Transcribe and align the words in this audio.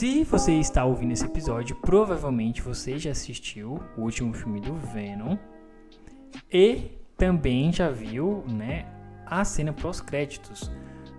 Se 0.00 0.24
você 0.24 0.54
está 0.54 0.82
ouvindo 0.82 1.12
esse 1.12 1.26
episódio, 1.26 1.76
provavelmente 1.76 2.62
você 2.62 2.98
já 2.98 3.10
assistiu 3.10 3.78
o 3.98 4.00
último 4.00 4.32
filme 4.32 4.58
do 4.58 4.74
Venom 4.74 5.36
e 6.50 6.92
também 7.18 7.70
já 7.70 7.90
viu, 7.90 8.42
né, 8.50 8.86
a 9.26 9.44
cena 9.44 9.74
pós-créditos 9.74 10.70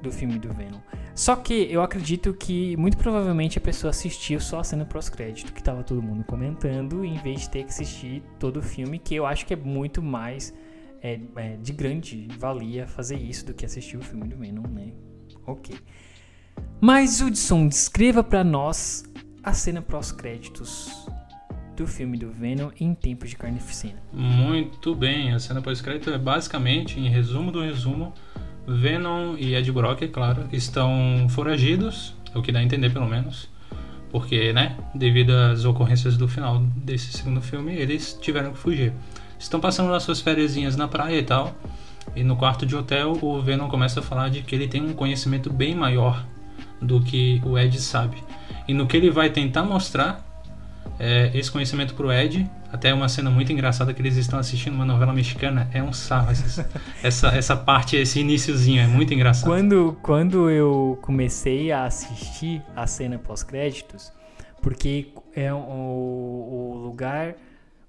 do 0.01 0.11
filme 0.11 0.39
do 0.39 0.51
Venom. 0.51 0.79
Só 1.13 1.35
que 1.35 1.71
eu 1.71 1.83
acredito 1.83 2.33
que 2.33 2.75
muito 2.75 2.97
provavelmente 2.97 3.59
a 3.59 3.61
pessoa 3.61 3.91
assistiu 3.91 4.39
só 4.39 4.61
a 4.61 4.63
cena 4.63 4.83
pós-crédito 4.83 5.53
que 5.53 5.61
tava 5.61 5.83
todo 5.83 6.01
mundo 6.01 6.23
comentando, 6.23 7.05
em 7.05 7.19
vez 7.19 7.41
de 7.41 7.51
ter 7.51 7.63
que 7.65 7.69
assistir 7.69 8.23
todo 8.39 8.57
o 8.57 8.63
filme, 8.63 8.97
que 8.97 9.13
eu 9.13 9.27
acho 9.27 9.45
que 9.45 9.53
é 9.53 9.57
muito 9.57 10.01
mais 10.01 10.55
é, 11.03 11.19
é, 11.35 11.55
de 11.57 11.71
grande 11.71 12.27
valia 12.35 12.87
fazer 12.87 13.17
isso 13.17 13.45
do 13.45 13.53
que 13.53 13.63
assistir 13.63 13.97
o 13.97 14.01
filme 14.01 14.27
do 14.27 14.37
Venom, 14.37 14.63
né? 14.63 14.91
Ok. 15.45 15.77
Mas 16.79 17.21
Hudson, 17.21 17.67
descreva 17.67 18.23
para 18.23 18.43
nós 18.43 19.03
a 19.43 19.53
cena 19.53 19.81
pós-créditos 19.81 21.07
do 21.75 21.87
filme 21.87 22.17
do 22.17 22.31
Venom 22.31 22.69
em 22.79 22.93
tempos 22.93 23.29
de 23.29 23.35
carnificina. 23.35 24.01
Muito 24.11 24.93
bem, 24.95 25.33
a 25.33 25.39
cena 25.39 25.61
pós-crédito 25.61 26.09
é 26.09 26.17
basicamente, 26.17 26.99
em 26.99 27.07
resumo 27.07 27.51
do 27.51 27.61
resumo, 27.61 28.13
Venom 28.67 29.35
e 29.37 29.55
Ed 29.55 29.71
Brock, 29.71 30.01
é 30.01 30.07
claro, 30.07 30.47
estão 30.51 31.27
foragidos, 31.29 32.15
é 32.33 32.37
o 32.37 32.41
que 32.41 32.51
dá 32.51 32.59
a 32.59 32.63
entender 32.63 32.91
pelo 32.91 33.07
menos, 33.07 33.49
porque, 34.09 34.51
né, 34.53 34.77
devido 34.93 35.31
às 35.31 35.65
ocorrências 35.65 36.17
do 36.17 36.27
final 36.27 36.59
desse 36.75 37.13
segundo 37.13 37.41
filme, 37.41 37.73
eles 37.75 38.17
tiveram 38.21 38.51
que 38.53 38.57
fugir. 38.57 38.93
Estão 39.39 39.59
passando 39.59 39.89
lá 39.89 39.99
suas 39.99 40.19
férias 40.19 40.75
na 40.75 40.87
praia 40.87 41.17
e 41.17 41.23
tal, 41.23 41.55
e 42.15 42.23
no 42.23 42.35
quarto 42.35 42.65
de 42.65 42.75
hotel 42.75 43.17
o 43.21 43.41
Venom 43.41 43.67
começa 43.67 43.99
a 43.99 44.03
falar 44.03 44.29
de 44.29 44.41
que 44.41 44.53
ele 44.53 44.67
tem 44.67 44.83
um 44.83 44.93
conhecimento 44.93 45.51
bem 45.51 45.73
maior 45.73 46.25
do 46.81 47.01
que 47.01 47.41
o 47.45 47.57
Ed 47.57 47.79
sabe. 47.79 48.17
E 48.67 48.73
no 48.73 48.87
que 48.87 48.97
ele 48.97 49.11
vai 49.11 49.29
tentar 49.29 49.63
mostrar 49.63 50.25
é, 50.99 51.31
esse 51.33 51.51
conhecimento 51.51 51.93
pro 51.93 52.11
Ed, 52.11 52.49
até 52.71 52.93
uma 52.93 53.09
cena 53.09 53.29
muito 53.29 53.51
engraçada 53.51 53.93
que 53.93 54.01
eles 54.01 54.15
estão 54.17 54.39
assistindo 54.39 54.73
uma 54.73 54.85
novela 54.85 55.13
mexicana, 55.13 55.69
é 55.73 55.81
um 55.81 55.91
sarro 55.91 56.31
essa, 56.31 56.69
essa, 57.03 57.27
essa 57.29 57.55
parte, 57.55 57.95
esse 57.95 58.19
iníciozinho, 58.19 58.81
é 58.81 58.87
muito 58.87 59.13
engraçado. 59.13 59.49
Quando, 59.49 59.97
quando 60.01 60.49
eu 60.49 60.97
comecei 61.01 61.71
a 61.71 61.85
assistir 61.85 62.61
a 62.75 62.87
cena 62.87 63.17
pós-créditos, 63.17 64.11
porque 64.61 65.13
é 65.35 65.53
o, 65.53 65.57
o 65.57 66.81
lugar, 66.83 67.35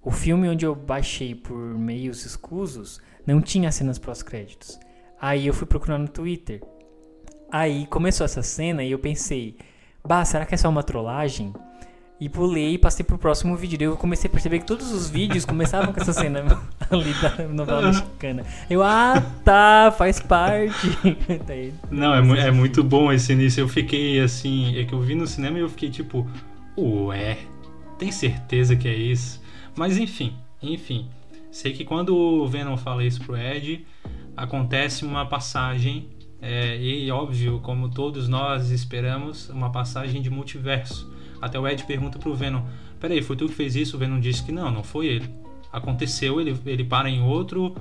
o 0.03 0.11
filme 0.11 0.49
onde 0.49 0.65
eu 0.65 0.75
baixei 0.75 1.35
por 1.35 1.57
meios 1.57 2.25
escusos, 2.25 3.01
não 3.27 3.41
tinha 3.41 3.71
cenas 3.71 3.99
pós-créditos. 3.99 4.79
Aí 5.21 5.47
eu 5.47 5.55
fui 5.55 5.67
procurar 5.67 5.99
no 5.99 6.09
Twitter. 6.09 6.61
Aí 7.53 7.87
começou 7.87 8.25
essa 8.25 8.43
cena 8.43 8.83
e 8.83 8.93
eu 8.93 8.99
pensei, 8.99 9.55
bah, 10.03 10.25
será 10.25 10.47
que 10.47 10.55
é 10.55 10.57
só 10.57 10.71
uma 10.71 10.83
trollagem? 10.83 11.53
E 12.19 12.27
pulei 12.27 12.75
e 12.75 12.79
passei 12.79 13.05
pro 13.05 13.19
próximo 13.19 13.55
vídeo. 13.57 13.79
Eu 13.83 13.97
comecei 13.97 14.27
a 14.27 14.33
perceber 14.33 14.61
que 14.61 14.65
todos 14.65 14.91
os 14.91 15.11
vídeos 15.11 15.45
começavam 15.45 15.93
com 15.93 16.01
essa 16.01 16.15
cena 16.15 16.41
ali 16.91 17.13
da 17.15 17.49
novela 17.49 17.89
mexicana. 17.89 18.43
Eu, 18.71 18.83
ah, 18.83 19.23
tá, 19.45 19.93
faz 19.99 20.19
parte. 20.19 20.89
Daí, 21.47 21.75
Não, 21.91 22.15
é, 22.15 22.23
mu 22.23 22.35
é, 22.35 22.51
muito 22.51 22.83
bom 22.83 23.13
esse 23.13 23.35
início. 23.35 23.61
Eu 23.61 23.69
fiquei 23.69 24.19
assim, 24.21 24.79
é 24.79 24.85
que 24.85 24.95
eu 24.95 25.01
vi 25.01 25.15
no 25.15 25.27
cinema 25.27 25.59
e 25.59 25.61
eu 25.61 25.69
fiquei 25.69 25.91
tipo, 25.91 26.27
ué, 26.79 27.37
tem 27.99 28.11
certeza 28.11 28.77
que 28.77 28.89
é 28.89 28.95
isso? 28.95 29.43
Mas 29.77 29.99
enfim, 29.99 30.35
enfim. 30.63 31.11
Sei 31.51 31.75
que 31.75 31.85
quando 31.85 32.17
o 32.17 32.49
Venom 32.49 32.79
fala 32.79 33.05
isso 33.05 33.21
pro 33.25 33.37
Ed, 33.37 33.85
acontece 34.35 35.05
uma 35.05 35.27
passagem, 35.27 36.09
é, 36.43 36.77
e 36.77 37.09
óbvio, 37.11 37.61
como 37.61 37.89
todos 37.89 38.27
nós 38.27 38.71
esperamos, 38.71 39.49
uma 39.49 39.71
passagem 39.71 40.21
de 40.21 40.29
multiverso 40.29 41.09
até 41.43 41.59
o 41.59 41.67
Ed 41.67 41.85
pergunta 41.85 42.19
pro 42.19 42.35
Venom: 42.35 42.63
Peraí, 43.01 43.21
foi 43.21 43.37
tu 43.37 43.47
que 43.47 43.55
fez 43.55 43.77
isso? 43.77 43.97
O 43.97 43.99
Venom 43.99 44.21
disse 44.21 44.45
que 44.45 44.53
não, 44.53 44.71
não 44.71 44.85
foi 44.85 45.07
ele. 45.07 45.29
Aconteceu, 45.73 46.41
ele, 46.41 46.57
ele 46.65 46.85
para 46.85 47.11
em 47.11 47.23
outro. 47.23 47.75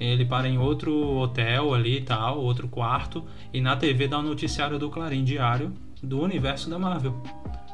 Ele 0.00 0.24
para 0.24 0.48
em 0.48 0.58
outro 0.58 0.94
hotel 1.16 1.74
ali 1.74 1.96
e 1.96 2.00
tal, 2.00 2.38
outro 2.38 2.68
quarto, 2.68 3.24
e 3.52 3.60
na 3.60 3.74
TV 3.74 4.06
dá 4.06 4.18
o 4.18 4.20
um 4.20 4.22
noticiário 4.22 4.78
do 4.78 4.88
Clarim 4.90 5.24
Diário 5.24 5.72
do 6.00 6.22
universo 6.22 6.70
da 6.70 6.78
Marvel, 6.78 7.20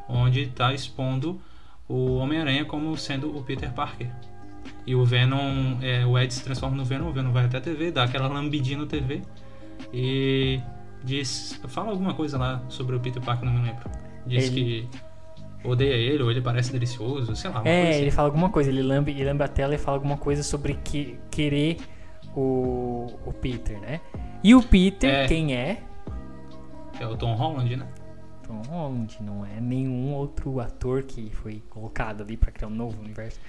onde 0.09 0.41
está 0.41 0.73
expondo 0.73 1.39
o 1.87 2.15
Homem-Aranha 2.15 2.65
como 2.65 2.97
sendo 2.97 3.37
o 3.37 3.43
Peter 3.43 3.71
Parker. 3.75 4.09
E 4.87 4.95
o 4.95 5.05
Venom, 5.05 5.77
é, 5.83 6.07
o 6.07 6.19
Ed 6.19 6.33
se 6.33 6.43
transforma 6.43 6.75
no 6.75 6.83
Venom, 6.83 7.11
o 7.11 7.13
Venom 7.13 7.31
vai 7.31 7.45
até 7.45 7.59
a 7.59 7.61
TV, 7.61 7.91
dá 7.91 8.05
aquela 8.05 8.27
lambidinha 8.27 8.79
no 8.79 8.87
TV 8.87 9.21
e 9.93 10.61
diz, 11.03 11.61
fala 11.69 11.91
alguma 11.91 12.15
coisa 12.15 12.39
lá 12.39 12.62
sobre 12.69 12.97
o 12.97 13.01
Peter 13.01 13.23
Parker, 13.23 13.45
não 13.45 13.53
me 13.53 13.67
lembro. 13.67 13.91
Diz 14.27 14.47
ele... 14.47 14.89
que 14.91 15.69
odeia 15.69 15.95
ele, 15.95 16.23
ou 16.23 16.31
ele 16.31 16.41
parece 16.41 16.73
delicioso, 16.73 17.35
sei 17.35 17.51
lá. 17.51 17.62
É, 17.65 17.91
assim. 17.91 18.01
ele 18.03 18.11
fala 18.11 18.29
alguma 18.29 18.51
coisa, 18.51 18.71
ele 18.71 18.83
lambe, 18.83 19.12
ele 19.12 19.25
lambe 19.25 19.43
a 19.43 19.49
tela 19.49 19.75
e 19.75 19.79
fala 19.79 19.97
alguma 19.97 20.17
coisa 20.17 20.43
sobre 20.43 20.75
que, 20.85 21.19
querer 21.31 21.79
o, 22.35 23.07
o 23.25 23.33
Peter, 23.33 23.81
né? 23.81 24.01
E 24.43 24.55
o 24.55 24.62
Peter, 24.62 25.11
é, 25.11 25.27
quem 25.27 25.55
é? 25.55 25.83
É 27.01 27.06
o 27.06 27.17
Tom 27.17 27.35
Holland, 27.35 27.77
né? 27.77 27.89
Tom 28.47 28.61
Holland, 28.69 29.17
não 29.23 29.45
é 29.45 29.61
nenhum 29.61 30.12
outro 30.12 30.61
ator 30.61 31.03
que 31.03 31.31
foi 31.31 31.62
colocado 31.71 32.23
ali 32.23 32.37
para 32.37 32.53
criar 32.53 32.69
um 32.69 32.75
novo 32.75 33.01
universo. 33.01 33.41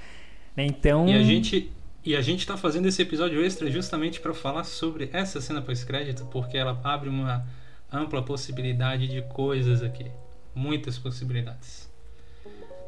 Né? 0.56 0.66
Então. 0.66 1.08
E 1.08 1.14
a 1.14 1.22
gente. 1.22 1.72
E 2.06 2.16
a 2.16 2.22
gente 2.22 2.46
tá 2.46 2.56
fazendo 2.56 2.88
esse 2.88 3.02
episódio 3.02 3.44
extra 3.44 3.70
justamente 3.72 4.20
para 4.20 4.32
falar 4.32 4.64
sobre 4.64 5.10
essa 5.12 5.42
cena 5.42 5.60
pós-crédito, 5.60 6.24
porque 6.32 6.56
ela 6.56 6.80
abre 6.84 7.10
uma 7.10 7.44
ampla 7.92 8.22
possibilidade 8.22 9.08
de 9.08 9.24
coisas 9.24 9.82
aqui. 9.82 10.06
Muitas 10.54 11.00
possibilidades. 11.00 11.90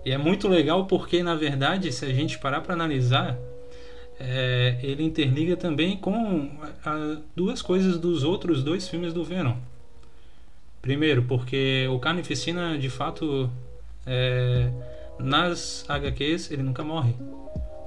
E 0.05 0.11
é 0.11 0.19
muito 0.19 0.47
legal 0.47 0.85
porque, 0.85 1.23
na 1.23 1.33
verdade, 1.33 1.91
se 1.91 2.05
a 2.05 2.13
gente 2.13 2.37
parar 2.37 2.61
para 2.61 2.75
analisar, 2.75 3.35
é, 4.19 4.77
ele 4.83 5.01
interliga 5.01 5.57
também 5.57 5.97
com 5.97 6.51
a, 6.85 7.17
duas 7.35 7.59
coisas 7.59 7.97
dos 7.97 8.23
outros 8.23 8.63
dois 8.63 8.87
filmes 8.87 9.13
do 9.13 9.23
Venom. 9.23 9.57
Primeiro, 10.79 11.23
porque 11.23 11.87
o 11.89 11.97
Carnificina, 11.97 12.77
de 12.77 12.89
fato, 12.89 13.49
é, 14.05 14.69
nas 15.17 15.85
HQs, 15.89 16.51
ele 16.51 16.61
nunca 16.61 16.83
morre. 16.83 17.15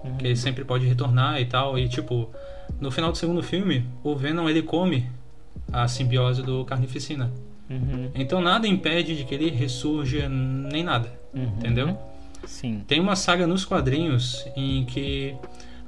Uhum. 0.05 0.16
Que 0.16 0.27
ele 0.27 0.37
sempre 0.37 0.65
pode 0.65 0.87
retornar 0.87 1.41
e 1.41 1.44
tal. 1.44 1.78
E, 1.78 1.88
tipo, 1.88 2.28
no 2.81 2.91
final 2.91 3.12
do 3.12 3.19
segundo 3.19 3.43
filme, 3.43 3.84
o 4.03 4.15
Venom, 4.15 4.49
ele 4.49 4.62
come 4.62 5.06
a 5.72 5.87
simbiose 5.88 6.43
do 6.43 6.65
Carnificina. 6.65 7.31
Uhum. 7.69 8.11
Então, 8.15 8.41
nada 8.41 8.66
impede 8.66 9.16
de 9.16 9.25
que 9.25 9.34
ele 9.34 9.50
ressurja 9.50 10.28
nem 10.28 10.83
nada. 10.83 11.12
Uhum. 11.34 11.44
Entendeu? 11.44 11.99
Sim. 12.44 12.83
Tem 12.87 12.99
uma 13.00 13.15
saga 13.15 13.47
nos 13.47 13.65
quadrinhos 13.65 14.47
em 14.56 14.84
que 14.84 15.34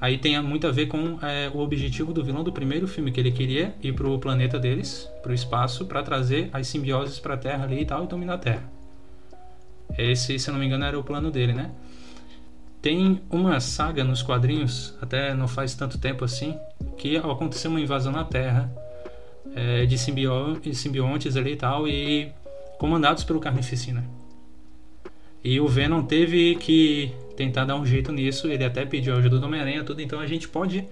aí 0.01 0.19
tem 0.19 0.41
muito 0.43 0.67
a 0.67 0.71
ver 0.71 0.87
com 0.87 1.19
é, 1.23 1.51
o 1.53 1.59
objetivo 1.59 2.13
do 2.13 2.25
vilão 2.25 2.45
do 2.45 2.53
primeiro 2.53 2.87
filme, 2.87 3.11
que 3.11 3.21
ele 3.21 3.33
queria 3.33 3.75
ir 3.83 3.93
pro 3.95 4.19
planeta 4.19 4.59
deles, 4.59 5.09
pro 5.23 5.33
espaço, 5.33 5.87
para 5.87 6.03
trazer 6.03 6.51
as 6.53 6.67
simbioses 6.67 7.19
pra 7.19 7.37
Terra 7.37 7.65
ali 7.65 7.83
e 7.83 7.85
tal, 7.85 8.05
e 8.05 8.07
dominar 8.07 8.35
a 8.35 8.39
Terra. 8.39 8.73
Esse, 9.97 10.39
se 10.39 10.49
eu 10.49 10.53
não 10.53 10.61
me 10.61 10.67
engano, 10.67 10.85
era 10.85 10.99
o 10.99 11.03
plano 11.03 11.31
dele, 11.31 11.53
né? 11.53 11.71
Tem 12.83 13.23
uma 13.31 13.61
saga 13.61 14.03
nos 14.03 14.23
quadrinhos, 14.23 14.93
até 15.01 15.33
não 15.35 15.47
faz 15.47 15.73
tanto 15.75 15.99
tempo 15.99 16.25
assim, 16.25 16.59
que 16.99 17.17
aconteceu 17.17 17.71
uma 17.71 17.81
invasão 17.81 18.11
na 18.11 18.25
Terra 18.25 18.69
é, 19.55 19.87
de 19.87 19.97
simbiontes 19.97 21.37
ali 21.37 21.53
e 21.53 21.57
tal, 21.57 21.87
e 21.87 22.33
comandados 22.79 23.23
pelo 23.23 23.39
Carnificina. 23.39 24.05
E 25.45 25.61
o 25.61 25.69
Venom 25.69 26.03
teve 26.03 26.57
que 26.57 27.13
tentar 27.37 27.65
dar 27.65 27.77
um 27.77 27.87
jeito 27.87 28.13
nisso. 28.13 28.49
Ele 28.49 28.65
até 28.65 28.85
pediu 28.85 29.17
ajuda 29.17 29.39
do 29.39 29.47
Homem-Aranha, 29.47 29.85
tudo. 29.85 30.01
Então 30.01 30.21
a 30.21 30.27
gente 30.27 30.49
pode, 30.49 30.87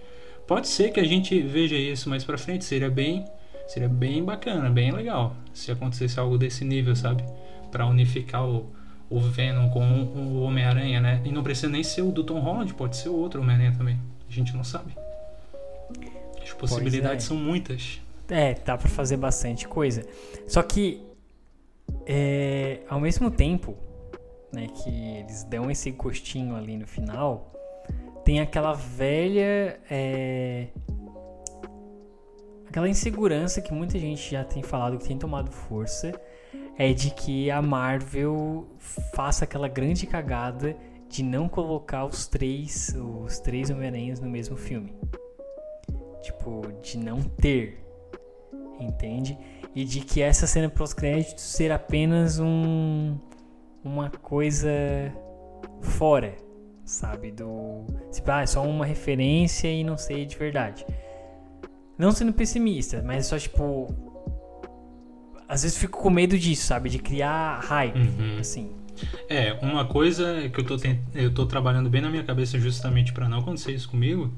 pode 0.46 0.68
ser 0.68 0.90
que 0.90 1.00
a 1.00 1.04
gente 1.04 1.40
veja 1.40 1.76
isso 1.76 2.08
mais 2.08 2.24
para 2.24 2.38
frente. 2.38 2.64
Seria 2.64 2.90
bem, 2.90 3.24
seria 3.68 3.88
bem 3.88 4.24
bacana, 4.24 4.68
bem 4.70 4.92
legal 4.92 5.36
se 5.52 5.70
acontecesse 5.70 6.18
algo 6.18 6.36
desse 6.36 6.64
nível, 6.64 6.96
sabe? 6.96 7.24
Para 7.70 7.86
unificar 7.86 8.44
o, 8.44 8.68
o 9.10 9.18
Venom 9.18 9.68
com 9.70 9.82
o 9.82 10.42
Homem-Aranha, 10.42 11.00
né? 11.00 11.20
E 11.24 11.32
não 11.32 11.42
precisa 11.42 11.68
nem 11.68 11.82
ser 11.82 12.02
o 12.02 12.12
do 12.12 12.22
Tom 12.22 12.38
Holland, 12.38 12.72
pode 12.74 12.96
ser 12.96 13.08
o 13.08 13.16
outro 13.16 13.40
Homem-Aranha 13.42 13.74
também. 13.76 13.98
A 14.28 14.32
gente 14.32 14.56
não 14.56 14.62
sabe. 14.62 14.94
As 16.40 16.52
possibilidades 16.52 17.24
é. 17.24 17.28
são 17.28 17.36
muitas. 17.36 18.00
É, 18.28 18.54
dá 18.54 18.78
para 18.78 18.88
fazer 18.88 19.16
bastante 19.16 19.66
coisa. 19.66 20.06
Só 20.46 20.62
que, 20.62 21.02
é, 22.06 22.78
ao 22.88 23.00
mesmo 23.00 23.28
tempo, 23.30 23.76
né, 24.52 24.68
que 24.68 24.88
eles 24.88 25.42
dão 25.42 25.68
esse 25.68 25.90
gostinho 25.90 26.54
ali 26.54 26.76
no 26.76 26.86
final, 26.86 27.52
tem 28.24 28.38
aquela 28.38 28.72
velha. 28.72 29.80
É, 29.90 30.68
aquela 32.70 32.88
insegurança 32.88 33.60
que 33.60 33.74
muita 33.74 33.98
gente 33.98 34.30
já 34.30 34.44
tem 34.44 34.62
falado, 34.62 34.96
que 34.96 35.04
tem 35.04 35.18
tomado 35.18 35.50
força, 35.50 36.12
é 36.78 36.92
de 36.92 37.10
que 37.10 37.50
a 37.50 37.60
Marvel 37.60 38.68
faça 39.12 39.44
aquela 39.44 39.66
grande 39.66 40.06
cagada 40.06 40.76
de 41.08 41.24
não 41.24 41.48
colocar 41.48 42.04
os 42.04 42.28
três, 42.28 42.96
os 42.96 43.40
três 43.40 43.70
Homem-Aranhas 43.70 44.20
no 44.20 44.30
mesmo 44.30 44.56
filme. 44.56 44.94
Tipo, 46.22 46.62
de 46.80 46.96
não 46.96 47.20
ter. 47.20 47.84
Entende? 48.78 49.36
E 49.74 49.84
de 49.84 50.00
que 50.00 50.22
essa 50.22 50.46
cena 50.46 50.70
pós-créditos 50.70 51.42
ser 51.42 51.72
apenas 51.72 52.38
um 52.38 53.18
uma 53.82 54.10
coisa 54.10 54.70
fora, 55.80 56.36
sabe? 56.84 57.32
Do. 57.32 57.84
Tipo, 58.12 58.30
ah, 58.30 58.42
é 58.42 58.46
só 58.46 58.62
uma 58.62 58.86
referência 58.86 59.68
e 59.68 59.82
não 59.82 59.98
sei 59.98 60.24
de 60.24 60.36
verdade. 60.36 60.86
Não 62.00 62.12
sendo 62.12 62.32
pessimista, 62.32 63.02
mas 63.04 63.26
só 63.26 63.38
tipo. 63.38 63.94
Às 65.46 65.64
vezes 65.64 65.76
fico 65.76 66.00
com 66.00 66.08
medo 66.08 66.38
disso, 66.38 66.64
sabe? 66.66 66.88
De 66.88 66.98
criar 66.98 67.60
hype, 67.60 67.98
uhum. 67.98 68.38
assim. 68.38 68.70
É, 69.28 69.52
uma 69.60 69.84
coisa 69.84 70.48
que 70.48 70.60
eu 70.60 70.64
tô, 70.64 70.78
tent... 70.78 70.98
eu 71.14 71.30
tô 71.30 71.44
trabalhando 71.44 71.90
bem 71.90 72.00
na 72.00 72.08
minha 72.08 72.24
cabeça 72.24 72.58
justamente 72.58 73.12
para 73.12 73.28
não 73.28 73.40
acontecer 73.40 73.72
isso 73.72 73.88
comigo 73.88 74.32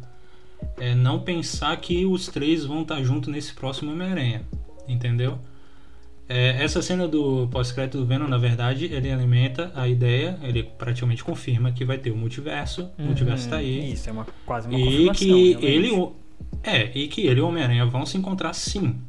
é 0.79 0.95
não 0.95 1.21
pensar 1.21 1.77
que 1.77 2.05
os 2.05 2.27
três 2.27 2.65
vão 2.65 2.83
estar 2.83 2.97
tá 2.97 3.03
junto 3.03 3.31
nesse 3.31 3.53
próximo 3.53 3.93
Homem-Aranha, 3.93 4.43
entendeu? 4.89 5.39
É, 6.29 6.63
essa 6.63 6.81
cena 6.81 7.07
do 7.07 7.49
pós-crédito 7.49 7.99
do 7.99 8.07
Venom, 8.07 8.27
na 8.27 8.39
verdade, 8.39 8.87
ele 8.87 9.11
alimenta 9.11 9.71
a 9.75 9.87
ideia, 9.89 10.39
ele 10.43 10.63
praticamente 10.63 11.23
confirma 11.23 11.73
que 11.73 11.85
vai 11.85 11.99
ter 11.99 12.11
o 12.11 12.17
multiverso, 12.17 12.91
o 12.99 13.03
multiverso 13.03 13.49
tá 13.49 13.57
aí. 13.57 13.93
Isso, 13.93 14.09
é 14.09 14.13
uma, 14.13 14.27
quase 14.47 14.69
uma 14.69 14.79
e 14.79 15.11
que 15.11 15.57
ele 15.61 15.93
É, 16.63 16.97
e 16.97 17.09
que 17.09 17.23
ele 17.23 17.41
e 17.41 17.43
o 17.43 17.49
Homem-Aranha 17.49 17.87
vão 17.87 18.07
se 18.07 18.17
encontrar 18.17 18.53
sim. 18.53 19.01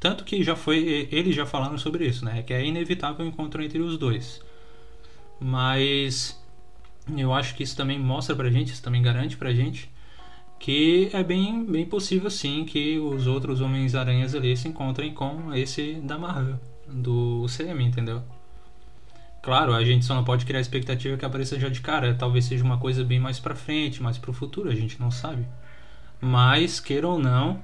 Tanto 0.00 0.24
que 0.24 0.42
já 0.42 0.56
foi, 0.56 1.08
eles 1.10 1.34
já 1.34 1.46
falaram 1.46 1.78
sobre 1.78 2.06
isso, 2.06 2.24
né? 2.24 2.42
Que 2.42 2.52
é 2.52 2.64
inevitável 2.64 3.24
o 3.24 3.28
encontro 3.28 3.62
entre 3.62 3.78
os 3.78 3.96
dois. 3.96 4.40
Mas 5.40 6.40
eu 7.16 7.32
acho 7.32 7.54
que 7.54 7.62
isso 7.62 7.76
também 7.76 7.98
mostra 7.98 8.34
pra 8.34 8.50
gente, 8.50 8.72
isso 8.72 8.82
também 8.82 9.02
garante 9.02 9.36
pra 9.36 9.52
gente 9.52 9.90
que 10.58 11.10
é 11.12 11.22
bem, 11.22 11.64
bem 11.64 11.84
possível 11.84 12.30
sim 12.30 12.64
que 12.64 12.98
os 12.98 13.26
outros 13.26 13.60
Homens-Aranhas 13.60 14.34
ali 14.34 14.56
se 14.56 14.68
encontrem 14.68 15.12
com 15.12 15.54
esse 15.54 15.94
da 15.94 16.18
Marvel, 16.18 16.58
do 16.88 17.42
UCM, 17.44 17.84
entendeu? 17.84 18.22
Claro, 19.42 19.74
a 19.74 19.84
gente 19.84 20.04
só 20.04 20.14
não 20.14 20.24
pode 20.24 20.44
criar 20.44 20.60
expectativa 20.60 21.16
que 21.16 21.24
apareça 21.24 21.58
já 21.58 21.68
de 21.68 21.80
cara, 21.80 22.14
talvez 22.14 22.46
seja 22.46 22.64
uma 22.64 22.78
coisa 22.78 23.04
bem 23.04 23.20
mais 23.20 23.38
pra 23.38 23.54
frente, 23.54 24.02
mais 24.02 24.18
pro 24.18 24.32
futuro, 24.32 24.68
a 24.68 24.74
gente 24.74 24.98
não 24.98 25.10
sabe. 25.10 25.46
Mas, 26.20 26.80
queira 26.80 27.08
ou 27.08 27.18
não, 27.18 27.60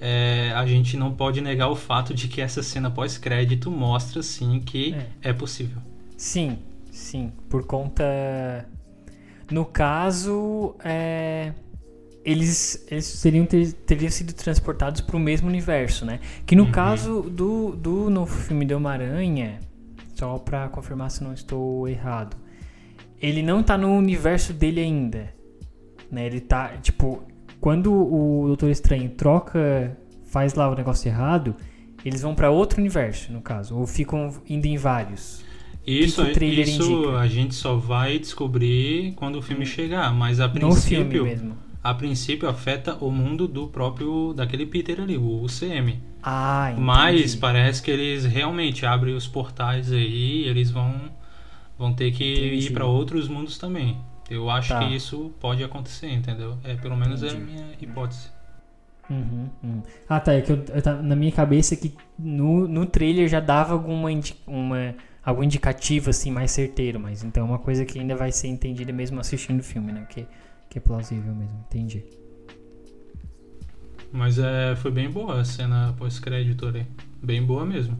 é, 0.00 0.52
a 0.54 0.66
gente 0.66 0.96
não 0.96 1.12
pode 1.12 1.40
negar 1.40 1.68
o 1.68 1.76
fato 1.76 2.14
de 2.14 2.28
que 2.28 2.40
essa 2.40 2.62
cena 2.62 2.90
pós-crédito 2.90 3.70
mostra 3.70 4.22
sim 4.22 4.60
que 4.60 4.94
é. 4.94 5.30
é 5.30 5.32
possível. 5.32 5.80
Sim, 6.16 6.58
sim, 6.90 7.32
por 7.48 7.64
conta. 7.66 8.68
No 9.50 9.64
caso, 9.64 10.74
é 10.84 11.52
eles, 12.24 12.86
eles 12.90 13.04
seriam 13.04 13.44
ter, 13.44 13.72
teriam 13.72 14.10
sido 14.10 14.32
transportados 14.32 15.00
para 15.00 15.16
o 15.16 15.20
mesmo 15.20 15.48
universo, 15.48 16.04
né? 16.04 16.20
Que 16.46 16.54
no 16.54 16.64
uhum. 16.64 16.72
caso 16.72 17.22
do, 17.22 17.74
do 17.76 18.08
novo 18.08 18.34
filme 18.34 18.64
de 18.64 18.74
Homem-Aranha, 18.74 19.60
só 20.14 20.38
para 20.38 20.68
confirmar 20.68 21.10
se 21.10 21.22
não 21.22 21.32
estou 21.32 21.88
errado, 21.88 22.36
ele 23.20 23.42
não 23.42 23.60
está 23.60 23.76
no 23.76 23.92
universo 23.92 24.52
dele 24.52 24.80
ainda, 24.80 25.34
né? 26.10 26.26
Ele 26.26 26.40
tá, 26.40 26.76
tipo, 26.80 27.22
quando 27.62 27.92
o 27.92 28.48
Doutor 28.48 28.70
Estranho 28.70 29.08
troca, 29.10 29.96
faz 30.24 30.54
lá 30.54 30.68
o 30.68 30.74
negócio 30.74 31.08
errado, 31.08 31.54
eles 32.04 32.20
vão 32.20 32.34
para 32.34 32.50
outro 32.50 32.80
universo, 32.80 33.32
no 33.32 33.40
caso, 33.40 33.78
ou 33.78 33.86
ficam 33.86 34.34
indo 34.48 34.66
em 34.66 34.76
vários. 34.76 35.44
Isso, 35.86 36.24
isso 36.24 37.10
a 37.10 37.28
gente 37.28 37.54
só 37.54 37.76
vai 37.76 38.18
descobrir 38.18 39.12
quando 39.14 39.36
o 39.36 39.42
filme 39.42 39.64
chegar, 39.64 40.12
mas 40.12 40.40
a 40.40 40.48
princípio. 40.48 41.56
A 41.84 41.94
princípio 41.94 42.48
afeta 42.48 42.96
o 42.96 43.12
mundo 43.12 43.46
do 43.46 43.68
próprio 43.68 44.32
daquele 44.34 44.66
Peter 44.66 45.00
ali, 45.00 45.16
o 45.16 45.42
UCM. 45.44 46.00
Ah, 46.20 46.70
entendi. 46.72 46.84
Mas 46.84 47.34
parece 47.36 47.80
que 47.80 47.92
eles 47.92 48.24
realmente 48.24 48.84
abrem 48.84 49.14
os 49.14 49.28
portais 49.28 49.92
aí, 49.92 50.48
eles 50.48 50.68
vão 50.68 50.94
vão 51.78 51.92
ter 51.92 52.10
que 52.10 52.24
entendi. 52.24 52.66
ir 52.66 52.72
para 52.72 52.86
outros 52.86 53.28
mundos 53.28 53.56
também. 53.56 53.98
Eu 54.30 54.48
acho 54.50 54.70
tá. 54.70 54.80
que 54.80 54.94
isso 54.94 55.32
pode 55.40 55.62
acontecer, 55.62 56.08
entendeu? 56.08 56.58
É 56.64 56.74
pelo 56.74 56.96
menos 56.96 57.22
entendi. 57.22 57.36
é 57.36 57.38
a 57.38 57.44
minha 57.44 57.76
hipótese. 57.80 58.30
Uhum, 59.10 59.50
uhum. 59.62 59.82
Ah, 60.08 60.20
tá. 60.20 60.32
É 60.32 60.40
que 60.40 60.52
eu, 60.52 60.64
eu, 60.68 61.02
na 61.02 61.16
minha 61.16 61.32
cabeça 61.32 61.76
que 61.76 61.94
no, 62.18 62.66
no 62.66 62.86
trailer 62.86 63.28
já 63.28 63.40
dava 63.40 63.72
alguma 63.72 64.10
indi 64.10 64.34
uma, 64.46 64.94
algum 65.24 65.42
indicativo 65.42 66.10
assim 66.10 66.30
mais 66.30 66.50
certeiro, 66.50 66.98
mas 66.98 67.22
então 67.22 67.44
é 67.44 67.48
uma 67.48 67.58
coisa 67.58 67.84
que 67.84 67.98
ainda 67.98 68.16
vai 68.16 68.32
ser 68.32 68.48
entendida 68.48 68.92
mesmo 68.92 69.20
assistindo 69.20 69.60
o 69.60 69.62
filme, 69.62 69.92
né? 69.92 70.06
Que 70.08 70.26
que 70.72 70.78
é 70.78 70.80
plausível 70.80 71.34
mesmo, 71.34 71.54
entendi. 71.68 72.02
Mas 74.10 74.38
é, 74.38 74.74
foi 74.74 74.90
bem 74.90 75.10
boa 75.10 75.38
a 75.38 75.44
cena 75.44 75.94
pós-crédito 75.98 76.66
ali. 76.66 76.86
Bem 77.22 77.44
boa 77.44 77.66
mesmo. 77.66 77.98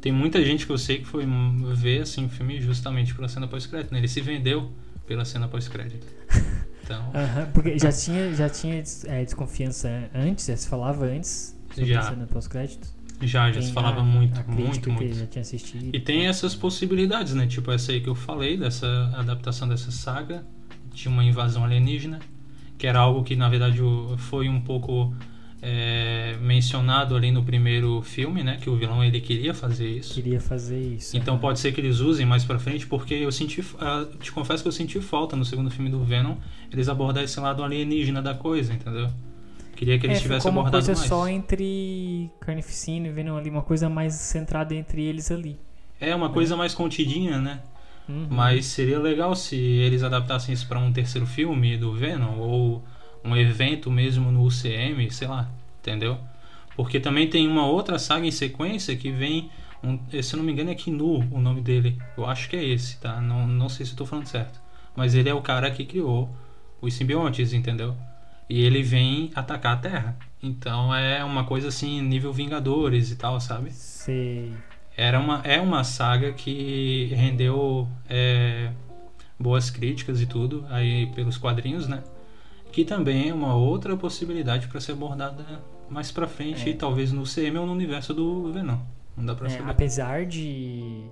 Tem 0.00 0.10
muita 0.10 0.44
gente 0.44 0.66
que 0.66 0.72
eu 0.72 0.78
sei 0.78 0.98
que 0.98 1.04
foi 1.04 1.24
ver 1.72 2.02
assim, 2.02 2.26
o 2.26 2.28
filme 2.28 2.60
justamente 2.60 3.14
pela 3.14 3.28
cena 3.28 3.46
pós-crédito. 3.46 3.92
Né? 3.92 3.98
Ele 3.98 4.08
se 4.08 4.20
vendeu 4.20 4.72
pela 5.06 5.24
cena 5.24 5.48
pós-crédito. 5.48 6.06
Então... 6.84 7.02
uhum, 7.02 7.50
porque 7.54 7.78
já 7.78 7.90
tinha, 7.90 8.34
já 8.34 8.46
tinha 8.46 8.84
é, 9.06 9.24
desconfiança 9.24 9.88
antes, 10.14 10.44
já 10.44 10.54
se 10.54 10.68
falava 10.68 11.06
antes 11.06 11.58
sobre 11.70 11.94
já. 11.94 12.00
a 12.00 12.02
cena 12.02 12.26
pós-crédito? 12.26 12.86
Já, 13.22 13.46
já 13.50 13.54
tem 13.54 13.62
se 13.62 13.72
falava 13.72 14.00
a, 14.00 14.04
muito, 14.04 14.38
a 14.38 14.42
muito, 14.42 14.90
muito. 14.90 15.14
já 15.14 15.26
tinha 15.26 15.40
assistido. 15.40 15.96
E 15.96 15.98
tem 15.98 16.26
essas 16.26 16.54
possibilidades, 16.54 17.32
né? 17.32 17.46
Tipo 17.46 17.72
essa 17.72 17.90
aí 17.90 18.02
que 18.02 18.08
eu 18.08 18.14
falei, 18.14 18.58
dessa 18.58 18.86
adaptação 19.16 19.66
dessa 19.66 19.90
saga 19.90 20.44
tinha 20.92 21.10
uma 21.10 21.24
invasão 21.24 21.64
alienígena, 21.64 22.20
que 22.76 22.86
era 22.86 22.98
algo 22.98 23.24
que 23.24 23.34
na 23.34 23.48
verdade 23.48 23.80
foi 24.18 24.48
um 24.48 24.60
pouco 24.60 25.14
é, 25.66 26.36
mencionado 26.42 27.16
ali 27.16 27.32
no 27.32 27.42
primeiro 27.42 28.02
filme, 28.02 28.44
né? 28.44 28.58
Que 28.60 28.68
o 28.68 28.76
vilão 28.76 29.02
ele 29.02 29.18
queria 29.18 29.54
fazer 29.54 29.88
isso. 29.88 30.12
Queria 30.12 30.38
fazer 30.38 30.78
isso. 30.78 31.16
Então 31.16 31.38
pode 31.38 31.58
ser 31.58 31.72
que 31.72 31.80
eles 31.80 32.00
usem 32.00 32.26
mais 32.26 32.44
para 32.44 32.58
frente, 32.58 32.86
porque 32.86 33.14
eu 33.14 33.32
senti, 33.32 33.62
uh, 33.62 34.04
te 34.20 34.30
confesso 34.30 34.62
que 34.62 34.68
eu 34.68 34.72
senti 34.72 35.00
falta 35.00 35.34
no 35.34 35.44
segundo 35.44 35.70
filme 35.70 35.88
do 35.88 36.04
Venom 36.04 36.36
eles 36.70 36.86
abordar 36.86 37.24
esse 37.24 37.40
lado 37.40 37.64
alienígena 37.64 38.20
da 38.20 38.34
coisa, 38.34 38.74
entendeu? 38.74 39.08
Queria 39.74 39.98
que 39.98 40.06
eles 40.06 40.18
é, 40.18 40.20
tivessem 40.20 40.50
abordado 40.50 40.76
mais. 40.76 40.88
uma 40.88 40.94
coisa 40.94 41.08
só 41.08 41.26
entre 41.26 42.30
Carnificina 42.40 43.08
e 43.08 43.10
Venom 43.10 43.38
ali, 43.38 43.48
uma 43.48 43.62
coisa 43.62 43.88
mais 43.88 44.12
centrada 44.12 44.74
entre 44.74 45.02
eles 45.02 45.30
ali. 45.30 45.58
É 45.98 46.14
uma 46.14 46.28
coisa 46.28 46.56
mais 46.56 46.74
contidinha, 46.74 47.40
né? 47.40 47.60
Uhum. 48.06 48.26
Mas 48.28 48.66
seria 48.66 48.98
legal 48.98 49.34
se 49.34 49.56
eles 49.56 50.02
adaptassem 50.02 50.52
isso 50.52 50.68
para 50.68 50.78
um 50.78 50.92
terceiro 50.92 51.26
filme 51.26 51.78
do 51.78 51.94
Venom 51.94 52.38
ou 52.38 52.84
um 53.24 53.36
evento 53.36 53.90
mesmo 53.90 54.30
no 54.30 54.44
UCM, 54.44 55.10
sei 55.10 55.28
lá, 55.28 55.50
entendeu? 55.80 56.18
Porque 56.76 57.00
também 57.00 57.28
tem 57.28 57.46
uma 57.48 57.66
outra 57.66 57.98
saga 57.98 58.26
em 58.26 58.30
sequência 58.30 58.96
que 58.96 59.10
vem, 59.10 59.50
um, 59.82 59.98
se 60.22 60.34
eu 60.34 60.38
não 60.38 60.44
me 60.44 60.52
engano 60.52 60.70
é 60.70 60.74
Kinu 60.74 61.20
o 61.30 61.40
nome 61.40 61.60
dele. 61.60 61.98
Eu 62.16 62.26
acho 62.26 62.48
que 62.48 62.56
é 62.56 62.64
esse, 62.64 62.98
tá? 62.98 63.20
Não, 63.20 63.46
não 63.46 63.68
sei 63.68 63.86
se 63.86 63.92
estou 63.92 64.06
falando 64.06 64.26
certo. 64.26 64.60
Mas 64.96 65.14
ele 65.14 65.28
é 65.28 65.34
o 65.34 65.42
cara 65.42 65.70
que 65.70 65.84
criou 65.84 66.28
os 66.80 66.94
simbiontes, 66.94 67.52
entendeu? 67.52 67.96
E 68.48 68.60
ele 68.60 68.82
vem 68.82 69.30
atacar 69.34 69.74
a 69.74 69.78
Terra. 69.78 70.16
Então 70.42 70.94
é 70.94 71.24
uma 71.24 71.44
coisa 71.44 71.68
assim, 71.68 72.02
nível 72.02 72.32
Vingadores 72.32 73.10
e 73.10 73.16
tal, 73.16 73.40
sabe? 73.40 73.72
Sei 73.72 74.52
era 74.96 75.18
uma, 75.18 75.40
é 75.44 75.60
uma 75.60 75.82
saga 75.82 76.32
que 76.32 77.06
rendeu 77.14 77.88
é, 78.08 78.70
boas 79.38 79.70
críticas 79.70 80.20
e 80.20 80.26
tudo 80.26 80.64
aí 80.70 81.06
pelos 81.14 81.36
quadrinhos, 81.36 81.88
né? 81.88 82.02
Que 82.74 82.84
também 82.84 83.28
é 83.28 83.32
uma 83.32 83.54
outra 83.54 83.96
possibilidade 83.96 84.66
para 84.66 84.80
ser 84.80 84.92
abordada 84.92 85.44
mais 85.88 86.10
para 86.10 86.26
frente, 86.26 86.68
é. 86.68 86.72
e 86.72 86.74
talvez 86.74 87.12
no 87.12 87.22
CM 87.22 87.56
ou 87.56 87.66
no 87.66 87.72
universo 87.72 88.12
do 88.12 88.52
Venom. 88.52 88.78
Não 89.16 89.24
dá 89.24 89.32
pra 89.32 89.46
é, 89.46 89.50
saber. 89.50 89.70
Apesar 89.70 90.26
de 90.26 91.08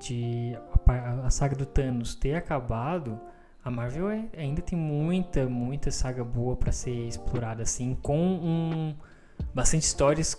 de 0.00 0.58
a, 1.24 1.30
saga 1.30 1.54
do 1.54 1.64
Thanos 1.64 2.16
ter 2.16 2.34
acabado, 2.34 3.20
a 3.64 3.70
Marvel 3.70 4.10
é, 4.10 4.24
ainda 4.36 4.60
tem 4.60 4.76
muita, 4.76 5.46
muita 5.46 5.92
saga 5.92 6.24
boa 6.24 6.56
para 6.56 6.72
ser 6.72 7.06
explorada 7.06 7.62
assim, 7.62 7.96
com 8.02 8.18
um 8.18 8.96
bastante 9.54 9.84
histórias 9.84 10.34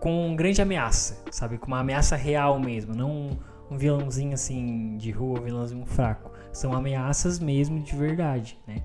com 0.00 0.34
grande 0.34 0.62
ameaça, 0.62 1.22
sabe? 1.30 1.58
Com 1.58 1.66
uma 1.66 1.80
ameaça 1.80 2.16
real 2.16 2.58
mesmo, 2.58 2.94
não 2.94 3.10
um, 3.10 3.38
um 3.70 3.76
vilãozinho 3.76 4.32
assim 4.32 4.96
de 4.96 5.10
rua, 5.10 5.40
um 5.40 5.42
vilãozinho 5.42 5.84
fraco. 5.84 6.33
São 6.54 6.72
ameaças 6.72 7.38
mesmo 7.38 7.82
de 7.82 7.94
verdade, 7.94 8.56
né? 8.66 8.82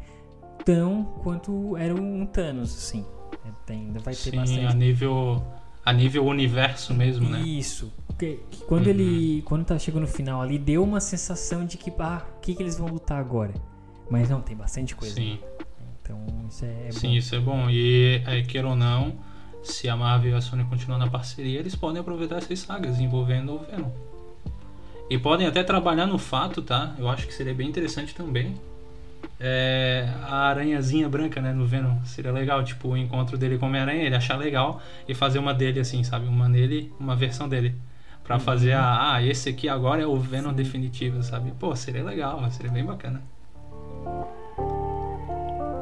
Tão 0.65 1.03
quanto 1.23 1.77
era 1.77 1.95
um 1.95 2.25
Thanos, 2.25 2.75
assim. 2.75 3.05
É, 3.45 3.73
ainda 3.73 3.99
vai 3.99 4.13
ter 4.13 4.31
Sim, 4.31 4.37
bastante. 4.37 4.65
a 4.65 4.73
nível 4.73 5.43
a 5.85 5.93
nível 5.93 6.25
universo 6.25 6.93
mesmo, 6.93 7.29
né? 7.29 7.39
Isso. 7.39 7.93
Que, 8.17 8.39
que 8.49 8.63
quando 8.65 8.87
uhum. 8.87 8.91
ele 8.91 9.41
quando 9.43 9.65
tá 9.65 9.79
chegando 9.79 10.01
no 10.01 10.07
final 10.07 10.41
ali 10.41 10.59
deu 10.59 10.83
uma 10.83 10.99
sensação 10.99 11.65
de 11.65 11.77
que 11.77 11.93
ah, 11.99 12.25
o 12.37 12.39
que 12.41 12.53
que 12.53 12.61
eles 12.61 12.77
vão 12.77 12.89
lutar 12.89 13.19
agora? 13.19 13.53
Mas 14.09 14.29
não 14.29 14.41
tem 14.41 14.57
bastante 14.57 14.95
coisa. 14.95 15.15
Sim. 15.15 15.39
Então 16.01 16.19
isso 16.49 16.65
é, 16.65 16.87
é 16.87 16.91
Sim, 16.91 17.07
bom. 17.07 17.13
isso 17.13 17.35
é 17.35 17.39
bom. 17.39 17.69
E 17.69 18.21
é, 18.25 18.41
queira 18.41 18.67
ou 18.67 18.75
não, 18.75 19.15
se 19.63 19.87
a 19.87 19.95
Marvel 19.95 20.31
e 20.31 20.35
a 20.35 20.41
Sony 20.41 20.63
continuam 20.65 20.99
na 20.99 21.07
parceria, 21.07 21.59
eles 21.59 21.75
podem 21.75 22.01
aproveitar 22.01 22.37
essas 22.37 22.59
sagas 22.59 22.99
envolvendo 22.99 23.53
o 23.53 23.59
Venom. 23.59 23.89
E 25.09 25.17
podem 25.17 25.47
até 25.47 25.63
trabalhar 25.63 26.05
no 26.05 26.19
fato, 26.19 26.61
tá? 26.61 26.93
Eu 26.97 27.09
acho 27.09 27.25
que 27.25 27.33
seria 27.33 27.53
bem 27.53 27.67
interessante 27.67 28.13
também. 28.13 28.55
É, 29.39 30.07
a 30.23 30.49
aranhazinha 30.49 31.09
branca, 31.09 31.41
né, 31.41 31.51
no 31.51 31.65
Venom. 31.65 32.03
Seria 32.05 32.31
legal, 32.31 32.63
tipo, 32.63 32.89
o 32.89 32.97
encontro 32.97 33.37
dele 33.37 33.57
com 33.57 33.65
o 33.65 33.69
Homem-Aranha, 33.69 34.03
ele 34.03 34.15
achar 34.15 34.37
legal 34.37 34.81
e 35.07 35.15
fazer 35.15 35.39
uma 35.39 35.53
dele 35.53 35.79
assim, 35.79 36.03
sabe? 36.03 36.27
Uma 36.27 36.47
nele, 36.47 36.93
uma 36.99 37.15
versão 37.15 37.49
dele. 37.49 37.75
Pra 38.23 38.35
uhum. 38.35 38.41
fazer 38.41 38.73
a. 38.73 39.13
Ah, 39.13 39.23
esse 39.23 39.49
aqui 39.49 39.67
agora 39.67 40.03
é 40.03 40.05
o 40.05 40.15
Venom 40.17 40.53
definitivo, 40.53 41.23
sabe? 41.23 41.51
Pô, 41.59 41.75
seria 41.75 42.03
legal, 42.03 42.47
seria 42.51 42.71
bem 42.71 42.85
bacana. 42.85 43.21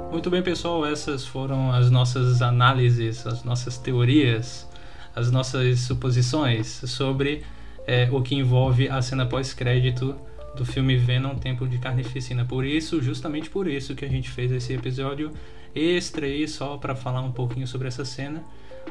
Muito 0.10 0.29
bem, 0.29 0.41
pessoal, 0.41 0.86
essas 0.86 1.25
foram 1.25 1.72
as 1.72 1.91
nossas 1.91 2.41
análises, 2.41 3.27
as 3.27 3.43
nossas 3.43 3.77
teorias, 3.77 4.67
as 5.13 5.29
nossas 5.29 5.81
suposições 5.81 6.67
sobre 6.86 7.43
é, 7.88 8.10
o 8.12 8.22
que 8.22 8.36
envolve 8.36 8.89
a 8.89 9.01
cena 9.01 9.25
pós-crédito 9.25 10.15
do 10.56 10.65
filme 10.65 10.98
Venom 10.98 11.36
Tempo 11.36 11.67
de 11.67 11.77
Carnificina. 11.77 12.44
Por 12.44 12.65
isso, 12.65 13.01
justamente 13.01 13.50
por 13.50 13.67
isso 13.67 13.96
que 13.96 14.03
a 14.03 14.08
gente 14.10 14.29
fez 14.29 14.51
esse 14.51 14.74
episódio 14.74 15.32
extra 15.74 16.25
aí 16.25 16.48
só 16.48 16.77
para 16.77 16.96
falar 16.96 17.22
um 17.22 17.32
pouquinho 17.32 17.67
sobre 17.67 17.88
essa 17.88 18.03
cena. 18.03 18.44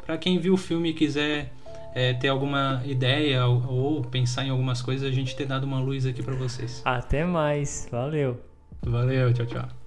Para 0.05 0.17
quem 0.17 0.39
viu 0.39 0.53
o 0.53 0.57
filme 0.57 0.89
e 0.89 0.93
quiser 0.93 1.53
é, 1.93 2.13
ter 2.13 2.29
alguma 2.29 2.81
ideia 2.85 3.45
ou, 3.45 3.63
ou, 3.67 4.01
pensar 4.01 4.45
em 4.45 4.49
algumas 4.49 4.81
coisas, 4.81 5.07
a 5.07 5.13
gente 5.13 5.35
ter 5.35 5.45
dado 5.45 5.65
uma 5.65 5.79
luz 5.79 6.05
aqui 6.05 6.23
para 6.23 6.35
vocês. 6.35 6.81
Até 6.85 7.25
mais, 7.25 7.87
valeu. 7.91 8.39
Valeu, 8.83 9.33
tchau, 9.33 9.45
tchau. 9.45 9.86